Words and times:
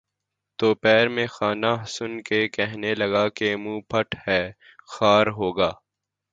تو 0.59 0.67
پیر 0.75 1.05
مے 1.09 1.25
خانہ 1.27 1.73
سن 1.87 2.11
کے 2.21 2.39
کہنے 2.47 2.93
لگا 2.95 3.27
کہ 3.29 3.55
منہ 3.55 3.79
پھٹ 3.89 4.15
ہے 4.27 4.41
خار 4.87 5.27
ہوگا 5.37 5.71